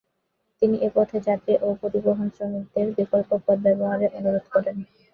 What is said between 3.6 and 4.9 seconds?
ব্যবহারের অনুরোধ করেন।